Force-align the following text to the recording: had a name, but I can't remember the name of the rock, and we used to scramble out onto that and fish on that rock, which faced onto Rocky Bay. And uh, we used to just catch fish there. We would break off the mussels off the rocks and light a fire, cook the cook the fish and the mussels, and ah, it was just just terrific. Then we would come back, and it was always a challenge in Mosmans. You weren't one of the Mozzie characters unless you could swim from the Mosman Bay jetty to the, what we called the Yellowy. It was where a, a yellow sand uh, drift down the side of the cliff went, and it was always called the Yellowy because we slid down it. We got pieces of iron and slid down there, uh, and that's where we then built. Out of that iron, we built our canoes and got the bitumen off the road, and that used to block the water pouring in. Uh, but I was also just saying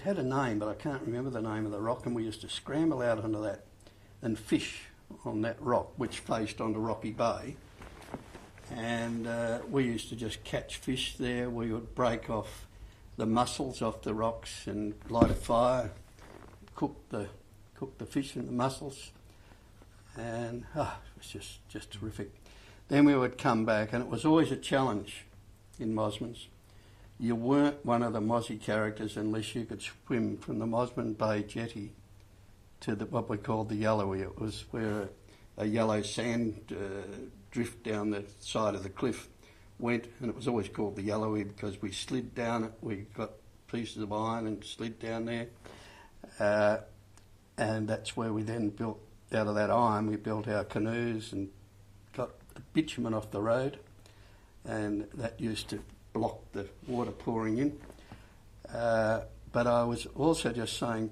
had 0.00 0.18
a 0.18 0.22
name, 0.22 0.58
but 0.58 0.68
I 0.68 0.74
can't 0.74 1.02
remember 1.02 1.30
the 1.30 1.42
name 1.42 1.66
of 1.66 1.72
the 1.72 1.80
rock, 1.80 2.06
and 2.06 2.14
we 2.14 2.24
used 2.24 2.40
to 2.42 2.48
scramble 2.48 3.02
out 3.02 3.22
onto 3.22 3.42
that 3.42 3.64
and 4.22 4.38
fish 4.38 4.82
on 5.24 5.42
that 5.42 5.60
rock, 5.60 5.92
which 5.96 6.20
faced 6.20 6.60
onto 6.60 6.78
Rocky 6.78 7.10
Bay. 7.10 7.56
And 8.70 9.26
uh, 9.26 9.60
we 9.68 9.84
used 9.84 10.08
to 10.10 10.16
just 10.16 10.44
catch 10.44 10.76
fish 10.76 11.16
there. 11.16 11.50
We 11.50 11.72
would 11.72 11.94
break 11.94 12.30
off 12.30 12.66
the 13.16 13.26
mussels 13.26 13.82
off 13.82 14.00
the 14.02 14.14
rocks 14.14 14.66
and 14.66 14.94
light 15.08 15.30
a 15.30 15.34
fire, 15.34 15.90
cook 16.74 16.96
the 17.10 17.28
cook 17.74 17.98
the 17.98 18.06
fish 18.06 18.34
and 18.34 18.48
the 18.48 18.52
mussels, 18.52 19.10
and 20.16 20.64
ah, 20.74 20.98
it 21.04 21.18
was 21.18 21.26
just 21.26 21.68
just 21.68 21.90
terrific. 21.90 22.30
Then 22.88 23.04
we 23.04 23.14
would 23.14 23.36
come 23.36 23.64
back, 23.66 23.92
and 23.92 24.02
it 24.02 24.08
was 24.08 24.24
always 24.24 24.50
a 24.50 24.56
challenge 24.56 25.26
in 25.78 25.94
Mosmans. 25.94 26.46
You 27.22 27.34
weren't 27.34 27.84
one 27.84 28.02
of 28.02 28.14
the 28.14 28.20
Mozzie 28.20 28.58
characters 28.58 29.18
unless 29.18 29.54
you 29.54 29.66
could 29.66 29.82
swim 29.82 30.38
from 30.38 30.58
the 30.58 30.64
Mosman 30.64 31.18
Bay 31.18 31.42
jetty 31.42 31.92
to 32.80 32.94
the, 32.94 33.04
what 33.04 33.28
we 33.28 33.36
called 33.36 33.68
the 33.68 33.76
Yellowy. 33.76 34.22
It 34.22 34.40
was 34.40 34.64
where 34.70 35.02
a, 35.58 35.64
a 35.64 35.66
yellow 35.66 36.00
sand 36.00 36.62
uh, 36.72 37.28
drift 37.50 37.82
down 37.82 38.10
the 38.10 38.24
side 38.40 38.74
of 38.74 38.84
the 38.84 38.88
cliff 38.88 39.28
went, 39.78 40.06
and 40.20 40.30
it 40.30 40.34
was 40.34 40.48
always 40.48 40.70
called 40.70 40.96
the 40.96 41.02
Yellowy 41.02 41.44
because 41.44 41.82
we 41.82 41.92
slid 41.92 42.34
down 42.34 42.64
it. 42.64 42.72
We 42.80 43.04
got 43.14 43.32
pieces 43.70 43.98
of 43.98 44.14
iron 44.14 44.46
and 44.46 44.64
slid 44.64 44.98
down 44.98 45.26
there, 45.26 45.48
uh, 46.38 46.78
and 47.58 47.86
that's 47.86 48.16
where 48.16 48.32
we 48.32 48.44
then 48.44 48.70
built. 48.70 48.98
Out 49.32 49.46
of 49.46 49.54
that 49.56 49.70
iron, 49.70 50.08
we 50.08 50.16
built 50.16 50.48
our 50.48 50.64
canoes 50.64 51.32
and 51.32 51.50
got 52.14 52.30
the 52.54 52.62
bitumen 52.72 53.12
off 53.12 53.30
the 53.30 53.42
road, 53.42 53.78
and 54.64 55.06
that 55.14 55.38
used 55.38 55.68
to 55.68 55.80
block 56.12 56.52
the 56.52 56.66
water 56.86 57.10
pouring 57.10 57.58
in. 57.58 57.78
Uh, 58.72 59.20
but 59.52 59.66
I 59.66 59.84
was 59.84 60.06
also 60.06 60.52
just 60.52 60.78
saying 60.78 61.10